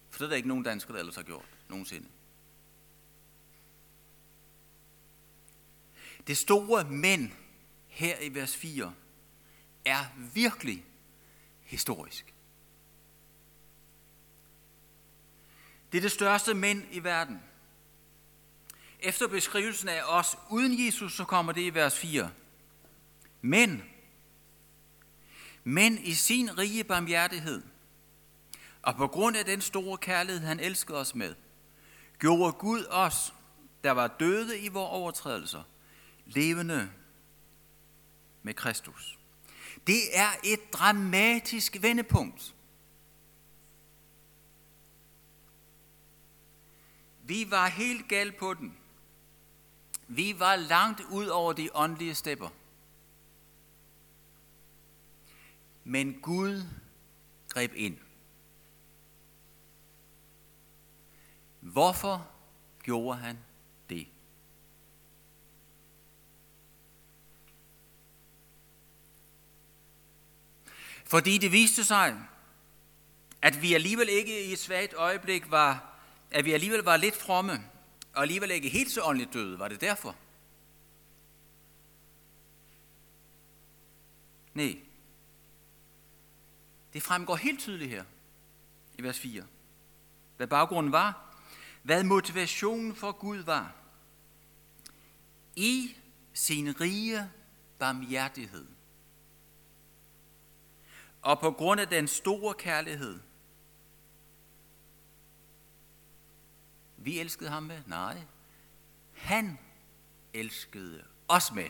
For 0.09 0.17
det 0.17 0.25
er 0.25 0.29
der 0.29 0.35
ikke 0.35 0.47
nogen 0.47 0.63
danskere, 0.63 0.93
der 0.93 0.99
ellers 0.99 1.15
har 1.15 1.23
gjort 1.23 1.45
nogensinde. 1.69 2.07
Det 6.27 6.37
store 6.37 6.83
men 6.83 7.33
her 7.87 8.19
i 8.19 8.35
vers 8.35 8.55
4 8.55 8.93
er 9.85 10.05
virkelig 10.33 10.85
historisk. 11.63 12.33
Det 15.91 15.97
er 15.97 16.01
det 16.01 16.11
største 16.11 16.53
mænd 16.53 16.83
i 16.91 17.03
verden. 17.03 17.41
Efter 18.99 19.27
beskrivelsen 19.27 19.89
af 19.89 20.01
os 20.07 20.37
uden 20.49 20.85
Jesus, 20.85 21.13
så 21.13 21.23
kommer 21.23 21.51
det 21.51 21.61
i 21.61 21.73
vers 21.73 21.97
4. 21.97 22.31
Men, 23.41 23.83
men 25.63 25.97
i 25.97 26.13
sin 26.13 26.57
rige 26.57 26.83
barmhjertighed, 26.83 27.63
og 28.81 28.95
på 28.95 29.07
grund 29.07 29.37
af 29.37 29.45
den 29.45 29.61
store 29.61 29.97
kærlighed, 29.97 30.41
han 30.41 30.59
elskede 30.59 30.97
os 30.97 31.15
med, 31.15 31.35
gjorde 32.19 32.51
Gud 32.51 32.85
os, 32.89 33.33
der 33.83 33.91
var 33.91 34.07
døde 34.07 34.59
i 34.59 34.67
vores 34.67 34.89
overtrædelser, 34.91 35.63
levende 36.29 36.91
med 38.43 38.53
Kristus. 38.53 39.19
Det 39.87 40.17
er 40.17 40.29
et 40.43 40.73
dramatisk 40.73 41.77
vendepunkt. 41.81 42.55
Vi 47.23 47.51
var 47.51 47.67
helt 47.67 48.07
galt 48.07 48.37
på 48.37 48.53
den. 48.53 48.77
Vi 50.07 50.39
var 50.39 50.55
langt 50.55 51.01
ud 51.01 51.27
over 51.27 51.53
de 51.53 51.69
åndelige 51.73 52.15
stepper. 52.15 52.49
Men 55.83 56.21
Gud 56.21 56.63
greb 57.49 57.73
ind. 57.75 57.97
Hvorfor 61.59 62.27
gjorde 62.83 63.17
han 63.17 63.37
det? 63.89 64.07
Fordi 71.09 71.37
det 71.37 71.51
viste 71.51 71.83
sig, 71.83 72.25
at 73.41 73.61
vi 73.61 73.73
alligevel 73.73 74.09
ikke 74.09 74.45
i 74.45 74.53
et 74.53 74.59
svagt 74.59 74.93
øjeblik 74.93 75.51
var, 75.51 75.99
at 76.31 76.45
vi 76.45 76.53
alligevel 76.53 76.79
var 76.79 76.97
lidt 76.97 77.15
fromme, 77.15 77.63
og 78.13 78.21
alligevel 78.21 78.51
ikke 78.51 78.69
helt 78.69 78.91
så 78.91 79.01
åndeligt 79.03 79.33
døde. 79.33 79.59
Var 79.59 79.67
det 79.67 79.81
derfor? 79.81 80.15
Nej. 84.53 84.79
Det 86.93 87.03
fremgår 87.03 87.35
helt 87.35 87.59
tydeligt 87.59 87.89
her 87.89 88.03
i 88.97 89.03
vers 89.03 89.19
4. 89.19 89.43
Hvad 90.37 90.47
baggrunden 90.47 90.91
var, 90.91 91.35
hvad 91.83 92.03
motivationen 92.03 92.95
for 92.95 93.11
Gud 93.11 93.37
var. 93.37 93.75
I 95.55 95.95
sin 96.33 96.81
rige 96.81 97.29
barmhjertighed. 97.79 98.78
Og 101.21 101.39
på 101.39 101.51
grund 101.51 101.81
af 101.81 101.87
den 101.87 102.07
store 102.07 102.53
kærlighed. 102.53 103.19
Vi 106.97 107.19
elskede 107.19 107.49
ham 107.49 107.63
med? 107.63 107.81
Nej. 107.85 108.21
Han 109.13 109.59
elskede 110.33 111.03
os 111.27 111.51
med. 111.51 111.69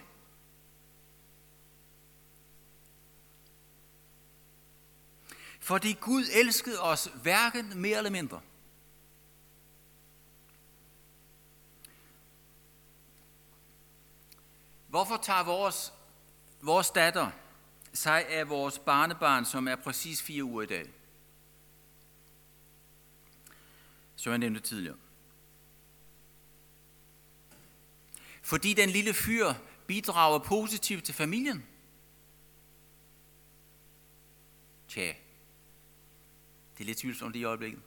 Fordi 5.60 5.94
Gud 5.94 6.24
elskede 6.34 6.82
os 6.82 7.10
hverken 7.22 7.82
mere 7.82 7.98
eller 7.98 8.10
mindre. 8.10 8.42
Hvorfor 14.88 15.18
tager 15.18 15.44
vores, 15.44 15.94
vores 16.62 16.92
datter 16.92 17.32
sig 17.94 18.28
af 18.28 18.50
vores 18.50 18.80
barnebarn, 18.80 19.46
som 19.46 19.68
er 19.68 19.76
præcis 19.76 20.22
fire 20.22 20.44
uger 20.44 20.62
i 20.62 20.66
dag? 20.66 20.90
Så 24.16 24.30
jeg 24.30 24.40
nævnte 24.40 24.60
tidligere. 24.60 24.98
Fordi 28.42 28.74
den 28.74 28.90
lille 28.90 29.14
fyr 29.14 29.54
bidrager 29.88 30.40
positivt 30.40 31.04
til 31.04 31.16
familien? 31.16 31.66
Tja, 34.88 35.14
det 36.78 36.84
er 36.84 36.86
lidt 36.86 36.98
tvivlsomt 36.98 37.36
i 37.36 37.44
øjeblikket. 37.44 37.82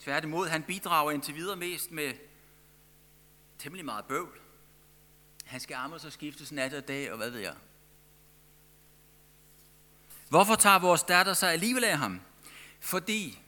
Tværtimod, 0.00 0.48
han 0.48 0.62
bidrager 0.62 1.10
indtil 1.10 1.34
videre 1.34 1.56
mest 1.56 1.90
med 1.90 2.14
temmelig 3.58 3.84
meget 3.84 4.04
bøvl. 4.04 4.40
Han 5.44 5.60
skal 5.60 5.74
arme 5.74 5.94
og 5.94 6.12
skiftes 6.12 6.52
nat 6.52 6.74
og 6.74 6.88
dag, 6.88 7.10
og 7.10 7.16
hvad 7.16 7.30
ved 7.30 7.40
jeg. 7.40 7.56
Hvorfor 10.30 10.54
tager 10.54 10.78
vores 10.78 11.02
datter 11.02 11.34
sig 11.34 11.52
alligevel 11.52 11.84
af 11.84 11.98
ham? 11.98 12.20
Fordi 12.80 13.42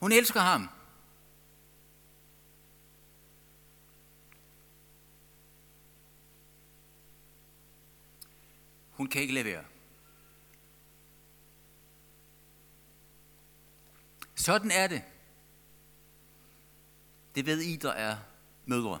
hun 0.00 0.12
elsker 0.12 0.40
ham. 0.40 0.68
Hun 8.90 9.06
kan 9.06 9.22
ikke 9.22 9.34
levere. 9.34 9.64
Sådan 14.34 14.70
er 14.70 14.86
det. 14.86 15.02
Det 17.34 17.46
ved 17.46 17.60
I, 17.60 17.76
der 17.76 17.92
er 17.92 18.16
mødre 18.66 19.00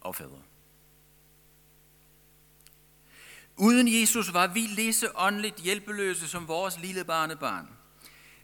og 0.00 0.16
fædre. 0.16 0.42
Uden 3.56 4.00
Jesus 4.00 4.32
var 4.32 4.46
vi 4.46 4.60
lige 4.60 4.92
så 4.92 5.12
åndeligt 5.14 5.56
hjælpeløse 5.56 6.28
som 6.28 6.48
vores 6.48 6.78
lille 6.78 7.04
barnebarn. 7.04 7.68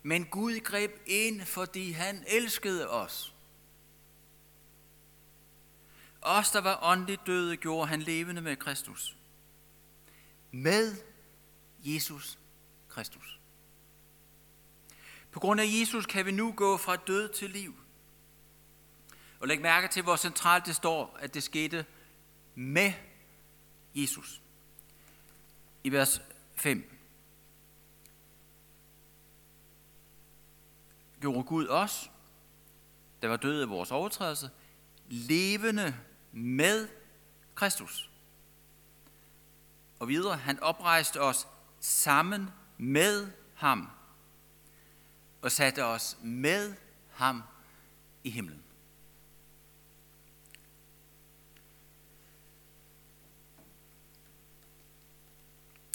Men 0.03 0.25
Gud 0.25 0.61
greb 0.61 0.91
ind, 1.07 1.41
fordi 1.47 1.91
han 1.93 2.25
elskede 2.27 2.91
os. 2.91 3.35
Os, 6.23 6.51
der 6.51 6.61
var 6.61 6.79
åndeligt 6.83 7.27
døde, 7.27 7.57
gjorde 7.57 7.89
han 7.89 8.03
levende 8.03 8.41
med 8.41 8.57
Kristus. 8.57 9.17
Med 10.51 10.97
Jesus 11.79 12.39
Kristus. 12.89 13.41
På 15.31 15.41
grund 15.41 15.61
af 15.61 15.65
Jesus 15.81 16.07
kan 16.07 16.27
vi 16.27 16.31
nu 16.31 16.53
gå 16.53 16.77
fra 16.77 16.97
død 16.97 17.29
til 17.29 17.51
liv. 17.51 17.75
Og 19.41 19.49
læg 19.49 19.61
mærke 19.61 19.89
til, 19.89 20.03
hvor 20.03 20.17
centralt 20.17 20.67
det 20.67 20.77
står, 20.77 21.17
at 21.21 21.35
det 21.35 21.43
skete 21.43 21.85
med 22.55 22.93
Jesus. 23.95 24.43
I 25.85 25.93
vers 25.93 26.23
5. 26.55 26.97
Gjorde 31.21 31.43
Gud 31.43 31.69
os, 31.69 32.11
der 33.23 33.29
var 33.29 33.37
døde 33.37 33.63
af 33.63 33.69
vores 33.69 33.91
overtrædelse, 33.91 34.51
levende 35.09 35.97
med 36.33 36.89
Kristus. 37.55 38.11
Og 39.99 40.09
videre, 40.09 40.37
han 40.37 40.61
oprejste 40.61 41.21
os 41.21 41.49
sammen 41.81 42.51
med 42.79 43.31
ham 43.55 43.89
og 45.43 45.53
satte 45.53 45.85
os 45.85 46.19
med 46.23 46.75
ham 47.11 47.43
i 48.25 48.31
himlen. 48.31 48.63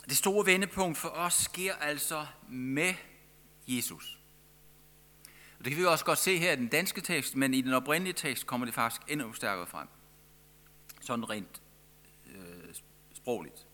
Det 0.10 0.18
store 0.18 0.46
vendepunkt 0.46 0.98
for 0.98 1.10
os 1.10 1.34
sker 1.34 1.76
altså 1.76 2.26
med 2.50 2.94
Jesus. 3.68 4.20
Og 5.60 5.65
det 5.65 5.74
kan 5.74 5.82
vi 5.82 5.86
også 5.86 6.06
godt 6.06 6.20
se 6.20 6.38
her 6.38 6.54
i 6.54 6.56
den 6.56 6.68
danske 6.68 7.02
tekst, 7.02 7.36
men 7.36 7.54
i 7.54 7.62
den 7.62 7.74
oprindelige 7.74 8.13
tekst 8.13 8.48
kommer 8.48 8.65
det 8.65 8.76
faktisk 8.76 9.02
endnu 9.08 9.34
stærkere 9.34 9.68
frem. 9.68 9.88
Sådan 11.02 11.30
rent 11.30 11.62
øh, 12.26 12.76
sprogligt. 13.13 13.68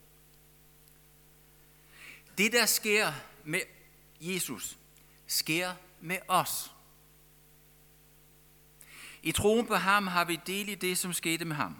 Det, 2.38 2.52
der 2.52 2.66
sker 2.66 3.12
med 3.44 3.60
Jesus, 4.20 4.78
sker 5.26 5.74
med 6.00 6.18
os. 6.28 6.72
I 9.22 9.32
troen 9.32 9.66
på 9.66 9.74
ham 9.74 10.06
har 10.06 10.24
vi 10.24 10.40
del 10.46 10.68
i 10.68 10.74
det, 10.74 10.98
som 10.98 11.12
skete 11.12 11.44
med 11.44 11.56
ham. 11.56 11.76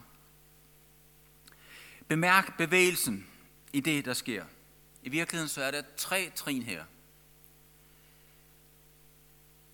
Bemærk 2.08 2.56
bevægelsen 2.58 3.31
i 3.72 3.80
det, 3.80 4.04
der 4.04 4.14
sker. 4.14 4.44
I 5.02 5.08
virkeligheden 5.08 5.48
så 5.48 5.62
er 5.62 5.70
der 5.70 5.82
tre 5.96 6.30
trin 6.34 6.62
her. 6.62 6.84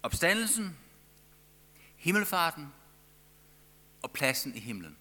Opstandelsen, 0.03 0.79
himmelfarten 1.97 2.73
og 4.03 4.11
pladsen 4.11 4.55
i 4.55 4.59
himlen. 4.59 4.97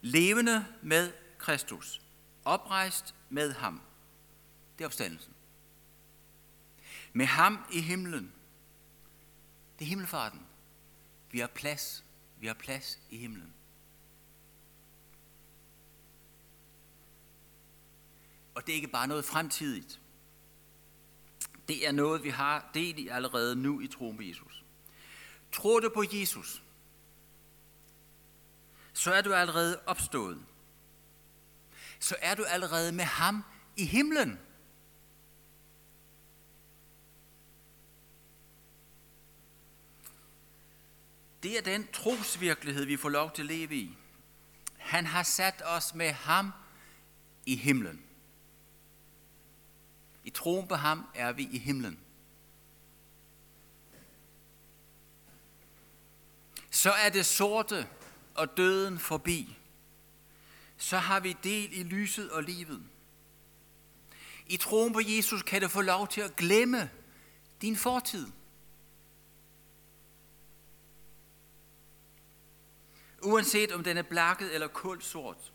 Levende 0.00 0.66
med 0.82 1.12
Kristus. 1.38 2.02
Oprejst 2.44 3.14
med 3.30 3.52
ham. 3.52 3.80
Det 4.78 4.84
er 4.84 4.88
opstandelsen. 4.88 5.34
Med 7.12 7.26
ham 7.26 7.58
i 7.72 7.80
himlen. 7.80 8.32
Det 9.78 9.84
er 9.84 9.88
himmelfarten. 9.88 10.46
Vi 11.30 11.38
har 11.38 11.46
plads. 11.46 12.04
Vi 12.40 12.46
har 12.46 12.54
plads 12.54 12.98
i 13.10 13.18
himlen. 13.18 13.54
Og 18.54 18.66
det 18.66 18.72
er 18.72 18.76
ikke 18.76 18.88
bare 18.88 19.06
noget 19.06 19.24
fremtidigt. 19.24 20.00
Det 21.68 21.86
er 21.86 21.92
noget, 21.92 22.24
vi 22.24 22.28
har 22.28 22.70
del 22.74 22.98
i 22.98 23.08
allerede 23.08 23.56
nu 23.56 23.80
i 23.80 23.86
troen 23.86 24.16
på 24.16 24.22
Jesus. 24.22 24.64
Tror 25.52 25.80
du 25.80 25.88
på 25.94 26.04
Jesus, 26.12 26.62
så 28.92 29.12
er 29.12 29.22
du 29.22 29.32
allerede 29.32 29.80
opstået. 29.86 30.44
Så 31.98 32.16
er 32.22 32.34
du 32.34 32.44
allerede 32.44 32.92
med 32.92 33.04
ham 33.04 33.44
i 33.76 33.84
himlen. 33.84 34.38
Det 41.42 41.58
er 41.58 41.62
den 41.62 41.88
trosvirkelighed, 41.92 42.84
vi 42.84 42.96
får 42.96 43.08
lov 43.08 43.32
til 43.34 43.42
at 43.42 43.46
leve 43.46 43.74
i. 43.74 43.96
Han 44.78 45.06
har 45.06 45.22
sat 45.22 45.62
os 45.64 45.94
med 45.94 46.12
ham 46.12 46.52
i 47.46 47.56
himlen. 47.56 48.04
I 50.24 50.30
troen 50.30 50.68
på 50.68 50.74
ham 50.74 51.06
er 51.14 51.32
vi 51.32 51.48
i 51.52 51.58
himlen. 51.58 52.00
Så 56.70 56.90
er 56.90 57.08
det 57.08 57.26
sorte 57.26 57.88
og 58.34 58.56
døden 58.56 58.98
forbi. 58.98 59.56
Så 60.76 60.98
har 60.98 61.20
vi 61.20 61.36
del 61.42 61.68
i 61.72 61.82
lyset 61.82 62.30
og 62.30 62.42
livet. 62.42 62.82
I 64.46 64.56
troen 64.56 64.92
på 64.92 65.00
Jesus 65.00 65.42
kan 65.42 65.62
du 65.62 65.68
få 65.68 65.82
lov 65.82 66.08
til 66.08 66.20
at 66.20 66.36
glemme 66.36 66.90
din 67.60 67.76
fortid. 67.76 68.26
Uanset 73.22 73.72
om 73.72 73.84
den 73.84 73.96
er 73.96 74.02
blakket 74.02 74.54
eller 74.54 74.68
kulsort. 74.68 75.52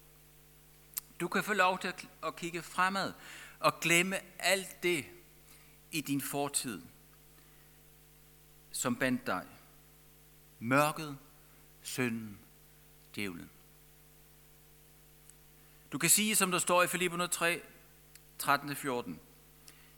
Du 1.20 1.28
kan 1.28 1.44
få 1.44 1.54
lov 1.54 1.80
til 1.80 1.94
at 2.24 2.36
kigge 2.36 2.62
fremad 2.62 3.14
og 3.60 3.80
glemme 3.80 4.16
alt 4.40 4.84
det 4.84 5.06
i 5.92 6.02
din 6.02 6.22
fortid, 6.22 6.82
som 8.72 8.96
bandt 8.96 9.28
dig. 9.28 9.46
Mørket, 10.60 11.18
synden, 11.82 12.40
djævlen. 13.16 13.50
Du 15.92 15.98
kan 15.98 16.10
sige, 16.10 16.36
som 16.36 16.52
der 16.52 16.60
står 16.60 16.84
i 16.84 16.88
Filipperne 16.88 17.28
3, 17.28 17.62
13-14. 18.44 19.12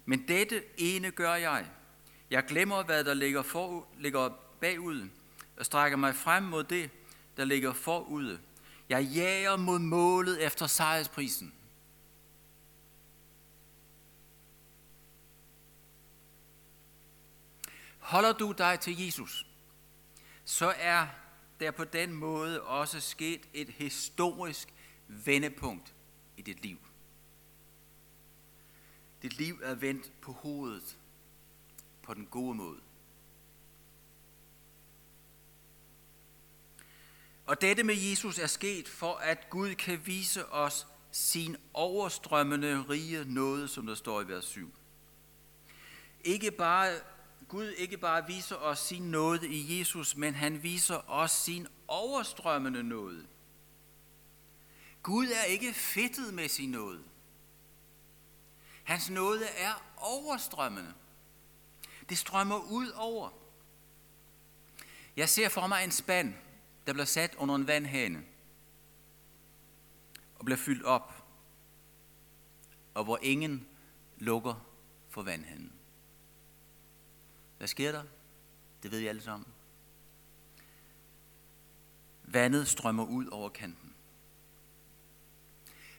Men 0.06 0.28
dette 0.28 0.64
ene 0.78 1.12
gør 1.12 1.36
jeg. 1.36 1.66
Jeg 2.30 2.46
glemmer, 2.46 2.84
hvad 2.84 3.04
der 3.04 3.14
ligger, 3.14 3.42
for, 3.42 3.88
ligger 4.00 4.30
bagud, 4.62 5.10
og 5.58 5.66
strækker 5.66 5.98
mig 5.98 6.16
frem 6.16 6.44
mod 6.44 6.64
det, 6.64 6.90
der 7.38 7.46
ligger 7.46 7.74
forude. 7.74 8.40
Jeg 8.90 9.04
jager 9.04 9.56
mod 9.56 9.80
målet 9.80 10.46
efter 10.46 10.68
sejrsprisen. 10.68 11.54
Holder 18.12 18.34
du 18.34 18.52
dig 18.58 18.80
til 18.80 19.06
Jesus, 19.06 19.46
så 20.46 20.74
er 20.78 21.08
der 21.60 21.72
på 21.72 21.84
den 21.84 22.14
måde 22.14 22.62
også 22.62 23.00
sket 23.00 23.50
et 23.54 23.70
historisk 23.70 24.74
vendepunkt 25.08 25.94
i 26.38 26.42
dit 26.42 26.62
liv. 26.62 26.78
Dit 29.22 29.38
liv 29.38 29.60
er 29.64 29.76
vendt 29.76 30.12
på 30.22 30.32
hovedet 30.32 30.98
på 32.02 32.14
den 32.14 32.26
gode 32.26 32.56
måde. 32.56 32.80
Og 37.46 37.62
dette 37.62 37.84
med 37.84 37.96
Jesus 37.96 38.40
er 38.40 38.48
sket 38.48 38.88
for, 38.88 39.14
at 39.14 39.50
Gud 39.50 39.76
kan 39.76 40.06
vise 40.06 40.52
os 40.52 40.88
sin 41.12 41.58
overstrømmende 41.74 42.82
rige 42.90 43.34
nåde, 43.34 43.68
som 43.68 43.86
der 43.88 43.96
står 43.96 44.22
i 44.22 44.28
vers 44.28 44.46
7. 44.46 44.74
Ikke 46.24 46.52
bare, 46.52 47.00
Gud 47.48 47.72
ikke 47.72 47.98
bare 47.98 48.28
viser 48.28 48.56
os 48.56 48.80
sin 48.80 49.02
nåde 49.04 49.48
i 49.48 49.80
Jesus, 49.80 50.16
men 50.16 50.34
han 50.34 50.64
viser 50.64 51.10
os 51.10 51.32
sin 51.32 51.68
overstrømmende 51.88 52.84
nåde. 52.84 53.28
Gud 55.04 55.28
er 55.28 55.44
ikke 55.44 55.74
fedtet 55.74 56.34
med 56.34 56.50
sin 56.50 56.72
nåde. 56.72 57.04
Hans 58.84 59.10
nåde 59.10 59.46
er 59.46 59.94
overstrømmende. 59.98 60.94
Det 62.10 62.18
strømmer 62.18 62.58
ud 62.58 62.90
over. 62.90 63.30
Jeg 65.16 65.30
ser 65.30 65.50
for 65.50 65.68
mig 65.68 65.84
en 65.84 65.92
spand, 65.92 66.34
der 66.88 66.94
bliver 66.94 67.06
sat 67.06 67.36
under 67.36 67.56
en 67.56 67.68
vandhane 67.68 68.26
og 70.40 70.46
bliver 70.46 70.58
fyldt 70.58 70.84
op, 70.84 71.26
og 72.94 73.04
hvor 73.04 73.20
ingen 73.22 73.68
lukker 74.18 74.66
for 75.10 75.22
vandhanen. 75.22 75.81
Hvad 77.62 77.68
sker 77.68 77.92
der? 77.92 78.04
Det 78.84 78.92
ved 78.92 79.00
I 79.00 79.08
alle 79.08 79.22
sammen. 79.22 79.48
Vandet 82.24 82.68
strømmer 82.68 83.06
ud 83.06 83.28
over 83.28 83.50
kanten. 83.50 83.94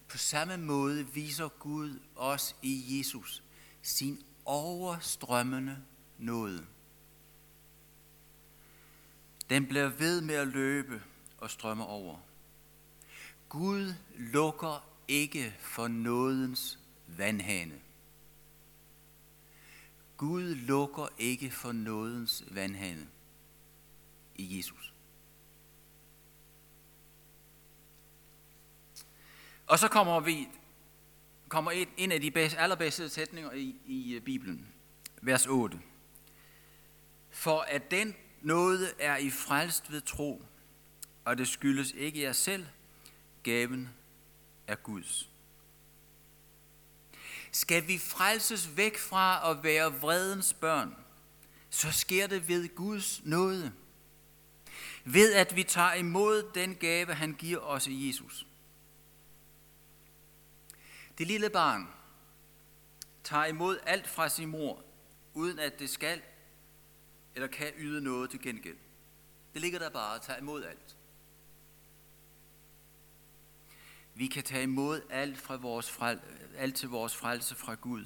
På 0.08 0.18
samme 0.18 0.56
måde 0.56 1.06
viser 1.06 1.48
Gud 1.48 2.00
os 2.16 2.56
i 2.62 2.98
Jesus 2.98 3.42
sin 3.82 4.24
overstrømmende 4.44 5.84
nåde. 6.18 6.66
Den 9.50 9.66
bliver 9.66 9.88
ved 9.88 10.20
med 10.20 10.34
at 10.34 10.48
løbe 10.48 11.02
og 11.38 11.50
strømme 11.50 11.86
over. 11.86 12.18
Gud 13.48 13.94
lukker 14.16 14.88
ikke 15.08 15.56
for 15.60 15.88
nådens 15.88 16.78
vandhane. 17.06 17.80
Gud 20.22 20.54
lukker 20.54 21.08
ikke 21.18 21.50
for 21.50 21.72
nådens 21.72 22.44
vandhane 22.50 23.08
i 24.36 24.58
Jesus. 24.58 24.92
Og 29.66 29.78
så 29.78 29.88
kommer 29.88 30.20
vi 30.20 30.48
kommer 31.48 31.70
et, 31.70 31.88
en 31.96 32.12
af 32.12 32.20
de 32.20 32.30
bedste, 32.30 32.58
allerbedste 32.58 33.08
sætninger 33.08 33.52
i, 33.52 33.76
i 33.86 34.14
øh, 34.14 34.22
Bibelen, 34.22 34.68
vers 35.22 35.46
8. 35.46 35.80
For 37.30 37.60
at 37.60 37.90
den 37.90 38.14
nåde 38.42 38.88
er 38.98 39.16
I 39.16 39.30
frelst 39.30 39.92
ved 39.92 40.00
tro, 40.00 40.42
og 41.24 41.38
det 41.38 41.48
skyldes 41.48 41.92
ikke 41.92 42.22
jer 42.22 42.32
selv, 42.32 42.66
gaven 43.42 43.88
er 44.66 44.76
Guds. 44.76 45.31
Skal 47.52 47.88
vi 47.88 47.98
frelses 47.98 48.76
væk 48.76 48.98
fra 48.98 49.50
at 49.50 49.64
være 49.64 50.00
vredens 50.00 50.54
børn, 50.54 50.96
så 51.70 51.92
sker 51.92 52.26
det 52.26 52.48
ved 52.48 52.74
Guds 52.74 53.24
nåde. 53.24 53.72
Ved 55.04 55.34
at 55.34 55.56
vi 55.56 55.62
tager 55.62 55.94
imod 55.94 56.50
den 56.54 56.74
gave, 56.74 57.14
han 57.14 57.32
giver 57.32 57.58
os 57.58 57.86
i 57.86 58.08
Jesus. 58.08 58.46
Det 61.18 61.26
lille 61.26 61.50
barn 61.50 61.88
tager 63.24 63.44
imod 63.44 63.78
alt 63.86 64.08
fra 64.08 64.28
sin 64.28 64.48
mor, 64.48 64.84
uden 65.34 65.58
at 65.58 65.78
det 65.78 65.90
skal 65.90 66.22
eller 67.34 67.48
kan 67.48 67.72
yde 67.78 68.00
noget 68.00 68.30
til 68.30 68.42
gengæld. 68.42 68.76
Det 69.52 69.60
ligger 69.60 69.78
der 69.78 69.90
bare 69.90 70.14
at 70.14 70.22
tage 70.22 70.38
imod 70.38 70.64
alt. 70.64 70.96
Vi 74.14 74.26
kan 74.26 74.42
tage 74.42 74.62
imod 74.62 75.00
alt, 75.10 75.38
fra 75.38 75.56
vores 75.56 75.90
frel, 75.90 76.20
alt 76.56 76.74
til 76.74 76.88
vores 76.88 77.16
frelse 77.16 77.54
fra 77.54 77.74
Gud, 77.74 78.04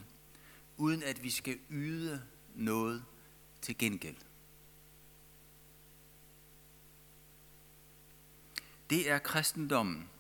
uden 0.77 1.03
at 1.03 1.23
vi 1.23 1.31
skal 1.31 1.59
yde 1.71 2.23
noget 2.55 3.05
til 3.63 3.79
gengæld. 3.79 4.17
Det 8.91 9.11
er 9.11 9.19
kristendommen. 9.19 10.11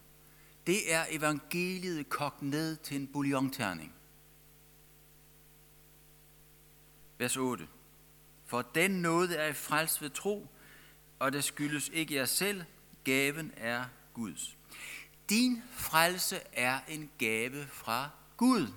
Det 0.66 0.92
er 0.92 1.04
evangeliet 1.10 2.08
kogt 2.08 2.42
ned 2.42 2.76
til 2.76 2.96
en 2.96 3.06
bouillonterning. 3.06 3.94
Vers 7.18 7.36
8. 7.36 7.68
For 8.46 8.62
den 8.62 8.90
nåde 8.90 9.36
er 9.36 9.46
i 9.46 9.52
frelst 9.52 10.02
ved 10.02 10.10
tro, 10.10 10.46
og 11.18 11.32
det 11.32 11.44
skyldes 11.44 11.88
ikke 11.88 12.14
jer 12.14 12.24
selv, 12.24 12.64
gaven 13.04 13.52
er 13.56 13.84
Guds. 14.14 14.55
Din 15.28 15.62
frelse 15.70 16.40
er 16.52 16.80
en 16.88 17.10
gave 17.18 17.66
fra 17.66 18.10
Gud. 18.36 18.72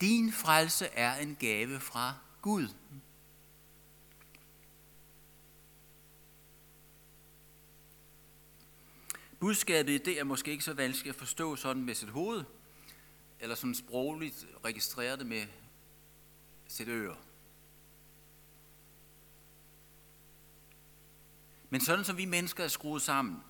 Din 0.00 0.32
frelse 0.32 0.86
er 0.86 1.16
en 1.16 1.36
gave 1.36 1.80
fra 1.80 2.14
Gud. 2.42 2.68
Budskabet 9.40 10.04
det 10.04 10.20
er 10.20 10.24
måske 10.24 10.50
ikke 10.50 10.64
så 10.64 10.74
vanskeligt 10.74 11.14
at 11.14 11.18
forstå 11.18 11.56
sådan 11.56 11.84
med 11.84 11.94
sit 11.94 12.08
hoved, 12.08 12.44
eller 13.40 13.54
sådan 13.54 13.74
sprogligt 13.74 14.46
registrere 14.64 15.16
det 15.16 15.26
med 15.26 15.46
sit 16.68 16.88
øre. 16.88 17.16
Men 21.74 21.80
sådan 21.80 22.04
som 22.04 22.16
vi 22.16 22.24
mennesker 22.24 22.64
er 22.64 22.68
skruet 22.68 23.02
sammen, 23.02 23.42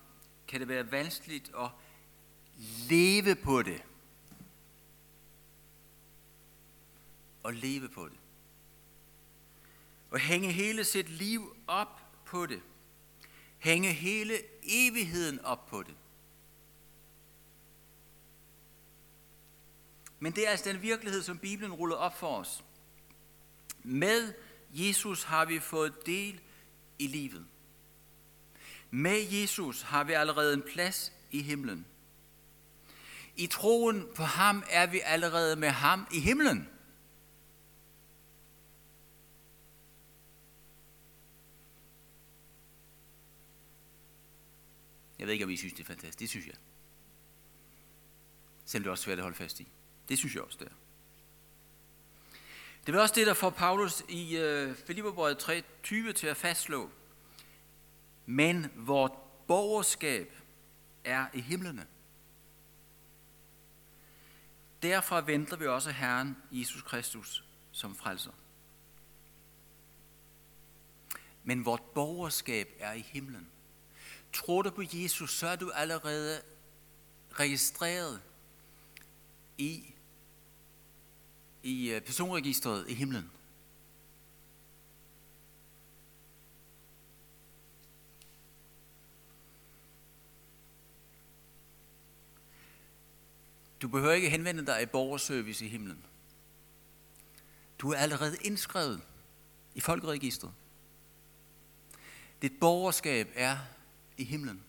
kan 0.47 0.59
det 0.59 0.67
være 0.67 0.91
vanskeligt 0.91 1.51
at 1.59 1.69
leve 2.89 3.35
på 3.35 3.61
det. 3.61 3.83
Og 7.43 7.53
leve 7.53 7.89
på 7.89 8.05
det. 8.05 8.17
Og 10.11 10.19
hænge 10.19 10.51
hele 10.51 10.83
sit 10.83 11.09
liv 11.09 11.55
op 11.67 12.01
på 12.25 12.45
det. 12.45 12.61
Hænge 13.57 13.93
hele 13.93 14.33
evigheden 14.63 15.39
op 15.39 15.65
på 15.65 15.83
det. 15.83 15.95
Men 20.19 20.31
det 20.31 20.47
er 20.47 20.51
altså 20.51 20.69
den 20.69 20.81
virkelighed, 20.81 21.21
som 21.21 21.37
Bibelen 21.37 21.73
ruller 21.73 21.95
op 21.95 22.17
for 22.19 22.37
os. 22.37 22.63
Med 23.83 24.33
Jesus 24.71 25.23
har 25.23 25.45
vi 25.45 25.59
fået 25.59 26.05
del 26.05 26.41
i 26.99 27.07
livet. 27.07 27.45
Med 28.95 29.31
Jesus 29.31 29.81
har 29.81 30.03
vi 30.03 30.13
allerede 30.13 30.53
en 30.53 30.61
plads 30.61 31.13
i 31.31 31.41
himlen. 31.41 31.85
I 33.35 33.47
troen 33.47 34.07
på 34.15 34.23
ham 34.23 34.63
er 34.69 34.85
vi 34.85 35.01
allerede 35.05 35.55
med 35.55 35.69
ham 35.69 36.07
i 36.11 36.19
himlen. 36.19 36.69
Jeg 45.19 45.27
ved 45.27 45.33
ikke, 45.33 45.45
om 45.45 45.51
I 45.51 45.57
synes, 45.57 45.73
det 45.73 45.81
er 45.81 45.87
fantastisk. 45.87 46.19
Det 46.19 46.29
synes 46.29 46.45
jeg. 46.45 46.55
Selvom 48.65 48.83
det 48.83 48.87
er 48.87 48.91
også 48.91 49.03
svært 49.03 49.17
at 49.17 49.23
holde 49.23 49.37
fast 49.37 49.59
i. 49.59 49.67
Det 50.09 50.17
synes 50.17 50.35
jeg 50.35 50.43
også, 50.43 50.57
det 50.59 50.67
er. 50.67 50.75
Det 52.85 52.93
var 52.93 53.01
også 53.01 53.15
det, 53.15 53.27
der 53.27 53.33
får 53.33 53.49
Paulus 53.49 54.03
i 54.09 54.37
øh, 54.37 54.75
Filipperbrevet 54.75 55.65
3.20 55.83 56.11
til 56.11 56.27
at 56.27 56.37
fastslå. 56.37 56.89
Men 58.25 58.71
vort 58.75 59.11
borgerskab 59.47 60.31
er 61.03 61.27
i 61.33 61.41
himlene. 61.41 61.87
Derfor 64.81 65.21
venter 65.21 65.57
vi 65.57 65.67
også 65.67 65.91
Herren 65.91 66.37
Jesus 66.51 66.81
Kristus 66.81 67.43
som 67.71 67.95
frelser. 67.95 68.31
Men 71.43 71.65
vort 71.65 71.81
borgerskab 71.81 72.67
er 72.79 72.93
i 72.93 73.01
himlen. 73.01 73.47
Tror 74.33 74.61
du 74.61 74.71
på 74.71 74.83
Jesus, 74.93 75.37
så 75.37 75.47
er 75.47 75.55
du 75.55 75.71
allerede 75.71 76.41
registreret 77.31 78.21
i, 79.57 79.93
i 81.63 81.89
øh, 81.89 82.01
personregistret 82.01 82.89
i 82.89 82.93
himlen. 82.93 83.31
Du 93.85 93.89
behøver 93.89 94.13
ikke 94.13 94.29
henvende 94.29 94.65
dig 94.65 94.81
i 94.81 94.85
borgerservice 94.85 95.65
i 95.65 95.69
himlen. 95.69 96.05
Du 97.79 97.91
er 97.91 97.97
allerede 97.97 98.37
indskrevet 98.41 99.01
i 99.75 99.79
folkeregistret. 99.79 100.53
Dit 102.41 102.51
borgerskab 102.59 103.31
er 103.35 103.57
i 104.17 104.23
himlen. 104.23 104.63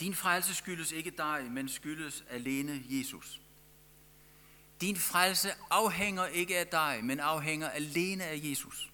Din 0.00 0.14
frelse 0.14 0.54
skyldes 0.54 0.92
ikke 0.92 1.10
dig, 1.10 1.48
men 1.50 1.68
skyldes 1.68 2.24
alene 2.30 2.82
Jesus. 2.88 3.40
Din 4.80 4.96
frelse 4.96 5.54
afhænger 5.70 6.26
ikke 6.26 6.58
af 6.58 6.66
dig, 6.66 7.00
men 7.02 7.20
afhænger 7.20 7.68
alene 7.68 8.24
af 8.24 8.40
Jesus. 8.42 8.90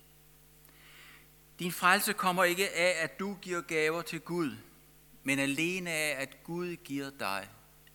Din 1.59 1.73
frelse 1.73 2.13
kommer 2.13 2.45
ikke 2.45 2.71
af, 2.71 3.05
at 3.05 3.19
du 3.19 3.37
giver 3.43 3.61
gaver 3.61 4.03
til 4.03 4.21
Gud, 4.21 4.57
men 5.25 5.39
alene 5.39 5.91
af, 5.91 6.23
at 6.23 6.43
Gud 6.45 6.77
giver 6.77 7.11
dig 7.11 7.49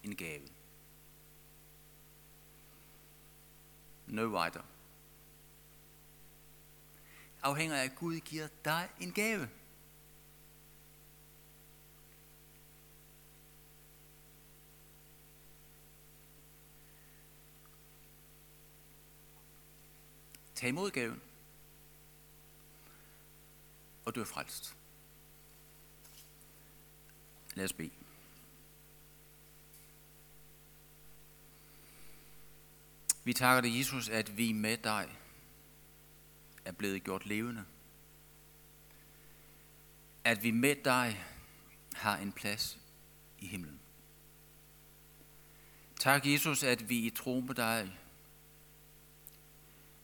en 0.04 0.16
gave. 0.16 0.48
No 4.08 4.22
wider. 4.22 4.62
Afhænger 7.42 7.76
af, 7.76 7.84
at 7.84 7.96
Gud 7.96 8.20
giver 8.20 8.48
dig 8.66 8.90
en 9.00 9.14
gave. 9.14 9.50
Tag 20.56 20.70
imod 20.70 20.92
gaven, 20.92 21.22
og 24.06 24.16
du 24.16 24.22
er 24.22 24.26
frelst. 24.26 24.79
Lad 27.56 27.66
os 27.66 27.74
bede. 27.74 27.92
Vi 33.24 33.34
takker 33.34 33.62
dig, 33.62 33.78
Jesus, 33.80 34.10
at 34.10 34.38
vi 34.38 34.52
med 34.52 34.78
dig 34.78 35.18
er 36.66 36.72
blevet 36.72 37.04
gjort 37.04 37.26
levende. 37.26 37.66
At 40.24 40.44
vi 40.44 40.52
med 40.52 40.76
dig 40.86 41.26
har 41.94 42.18
en 42.18 42.32
plads 42.32 42.80
i 43.40 43.48
himlen. 43.48 43.80
Tak, 46.00 46.26
Jesus, 46.26 46.64
at 46.64 46.90
vi 46.90 46.98
i 46.98 47.10
tro 47.10 47.40
på 47.40 47.54
dig 47.54 48.00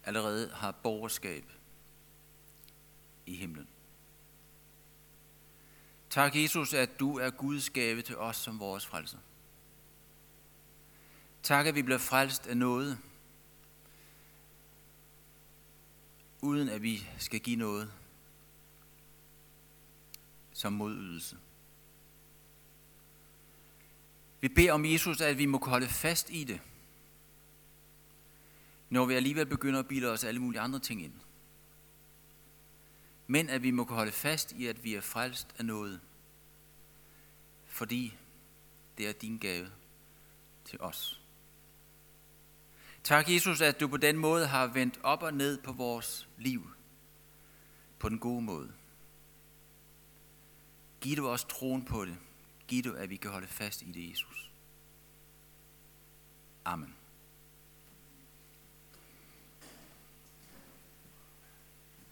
allerede 0.03 0.51
har 0.53 0.71
borgerskab 0.71 1.51
i 3.25 3.35
himlen. 3.35 3.67
Tak, 6.15 6.35
Jesus, 6.35 6.73
at 6.73 6.99
du 6.99 7.17
er 7.17 7.29
Guds 7.29 7.69
gave 7.69 8.01
til 8.01 8.17
os 8.17 8.37
som 8.37 8.59
vores 8.59 8.85
frelser. 8.85 9.17
Tak, 11.43 11.65
at 11.65 11.75
vi 11.75 11.81
bliver 11.81 11.97
frelst 11.97 12.47
af 12.47 12.57
noget, 12.57 12.97
uden 16.41 16.69
at 16.69 16.81
vi 16.81 17.07
skal 17.17 17.39
give 17.39 17.55
noget 17.55 17.91
som 20.53 20.73
modydelse. 20.73 21.37
Vi 24.41 24.47
beder 24.47 24.73
om 24.73 24.85
Jesus, 24.85 25.21
at 25.21 25.37
vi 25.37 25.45
må 25.45 25.59
holde 25.65 25.87
fast 25.87 26.29
i 26.29 26.43
det, 26.43 26.61
når 28.89 29.05
vi 29.05 29.13
alligevel 29.13 29.45
begynder 29.45 29.79
at 29.79 29.87
bilde 29.87 30.11
os 30.11 30.23
alle 30.23 30.39
mulige 30.39 30.61
andre 30.61 30.79
ting 30.79 31.03
ind. 31.03 31.13
Men 33.27 33.49
at 33.49 33.63
vi 33.63 33.71
må 33.71 33.85
holde 33.89 34.11
fast 34.11 34.51
i, 34.51 34.67
at 34.67 34.83
vi 34.83 34.95
er 34.95 35.01
frelst 35.01 35.55
af 35.57 35.65
noget, 35.65 36.01
fordi 37.65 38.17
det 38.97 39.07
er 39.07 39.13
din 39.13 39.37
gave 39.37 39.67
til 40.65 40.81
os. 40.81 41.21
Tak, 43.03 43.29
Jesus, 43.29 43.61
at 43.61 43.79
du 43.79 43.87
på 43.87 43.97
den 43.97 44.17
måde 44.17 44.47
har 44.47 44.67
vendt 44.67 44.99
op 45.03 45.23
og 45.23 45.33
ned 45.33 45.61
på 45.61 45.71
vores 45.71 46.27
liv. 46.37 46.69
På 47.99 48.09
den 48.09 48.19
gode 48.19 48.41
måde. 48.41 48.71
Giv 51.01 51.17
du 51.17 51.27
os 51.27 51.43
troen 51.43 51.85
på 51.85 52.05
det. 52.05 52.17
Giv 52.67 52.83
du, 52.83 52.93
at 52.93 53.09
vi 53.09 53.15
kan 53.15 53.31
holde 53.31 53.47
fast 53.47 53.81
i 53.81 53.91
det, 53.91 54.09
Jesus. 54.09 54.51
Amen. 56.65 56.95